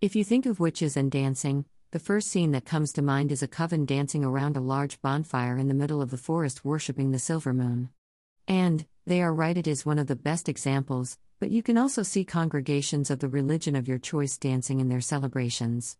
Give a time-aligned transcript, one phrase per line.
[0.00, 3.42] If you think of witches and dancing, the first scene that comes to mind is
[3.42, 7.18] a coven dancing around a large bonfire in the middle of the forest worshipping the
[7.18, 7.88] silver moon.
[8.46, 12.04] And, they are right, it is one of the best examples, but you can also
[12.04, 15.96] see congregations of the religion of your choice dancing in their celebrations.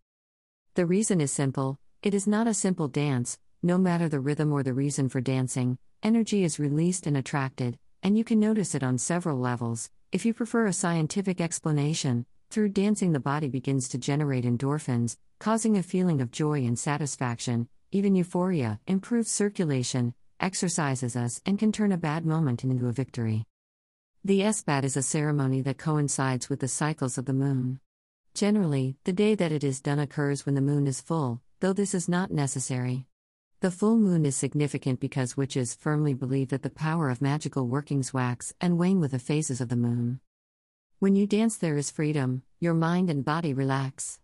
[0.75, 4.63] The reason is simple it is not a simple dance, no matter the rhythm or
[4.63, 8.97] the reason for dancing, energy is released and attracted, and you can notice it on
[8.99, 9.91] several levels.
[10.13, 15.77] If you prefer a scientific explanation, through dancing, the body begins to generate endorphins, causing
[15.77, 21.93] a feeling of joy and satisfaction, even euphoria, improves circulation, exercises us, and can turn
[21.93, 23.45] a bad moment into a victory.
[24.25, 27.81] The Esbat is a ceremony that coincides with the cycles of the moon.
[28.35, 31.95] Generally, the day that it is done occurs when the moon is full, though this
[31.95, 33.07] is not necessary.
[33.61, 38.15] The full moon is significant because witches firmly believe that the power of magical workings
[38.15, 40.21] wax and wane with the phases of the moon.
[41.01, 44.19] When you dance, there is freedom, your mind and body relax.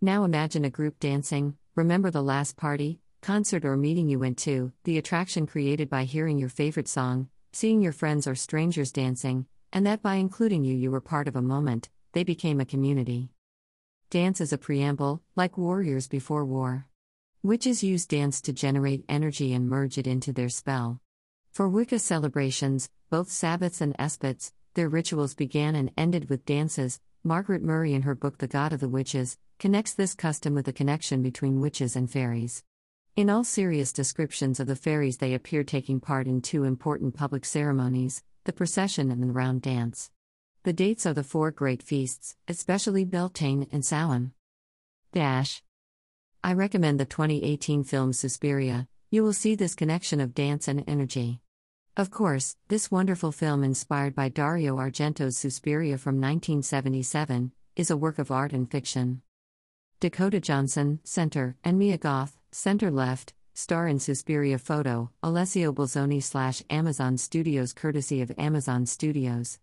[0.00, 4.70] Now imagine a group dancing, remember the last party, concert, or meeting you went to,
[4.84, 9.84] the attraction created by hearing your favorite song, seeing your friends or strangers dancing, and
[9.84, 13.30] that by including you, you were part of a moment, they became a community.
[14.08, 16.86] Dance is a preamble, like warriors before war.
[17.42, 21.00] Witches use dance to generate energy and merge it into their spell.
[21.50, 27.00] For Wicca celebrations, both Sabbats and Esbats, their rituals began and ended with dances.
[27.24, 30.72] Margaret Murray, in her book The God of the Witches, connects this custom with the
[30.72, 32.64] connection between witches and fairies.
[33.14, 37.44] In all serious descriptions of the fairies, they appear taking part in two important public
[37.44, 40.10] ceremonies the procession and the round dance.
[40.64, 44.32] The dates are the four great feasts, especially Beltane and Samhain.
[45.12, 45.62] Dash.
[46.42, 51.41] I recommend the 2018 film Suspiria, you will see this connection of dance and energy.
[51.94, 58.18] Of course, this wonderful film, inspired by Dario Argento's Suspiria from 1977, is a work
[58.18, 59.20] of art and fiction.
[60.00, 66.62] Dakota Johnson, center, and Mia Goth, center left, star in Suspiria photo, Alessio Bolzoni slash
[66.70, 69.58] Amazon Studios courtesy of Amazon Studios.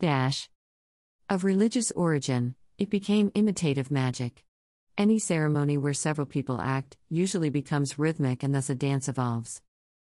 [0.00, 0.48] Dash.
[1.28, 4.42] Of religious origin, it became imitative magic.
[4.96, 9.60] Any ceremony where several people act usually becomes rhythmic and thus a dance evolves.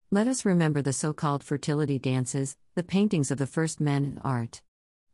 [0.10, 4.18] Let us remember the so called fertility dances, the paintings of the first men in
[4.20, 4.62] art.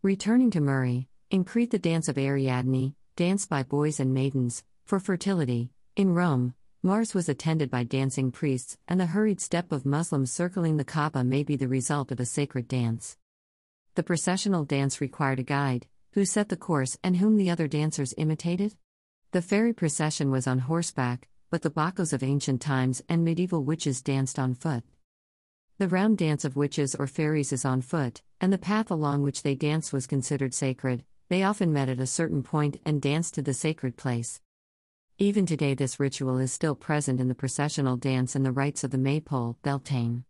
[0.04, 5.00] Returning to Murray, in Crete, the dance of Ariadne, danced by boys and maidens, for
[5.00, 10.31] fertility, in Rome, Mars was attended by dancing priests, and the hurried step of Muslims
[10.31, 13.18] circling the Kaaba may be the result of a sacred dance.
[13.96, 18.14] The processional dance required a guide, who set the course and whom the other dancers
[18.16, 18.75] imitated?
[19.31, 24.02] The fairy procession was on horseback, but the Bacchos of ancient times and medieval witches
[24.02, 24.84] danced on foot.
[25.78, 29.44] The round dance of witches or fairies is on foot, and the path along which
[29.44, 31.03] they danced was considered sacred.
[31.30, 34.42] They often met at a certain point and danced to the sacred place.
[35.19, 38.90] Even today, this ritual is still present in the processional dance and the rites of
[38.90, 40.24] the maypole, Beltane.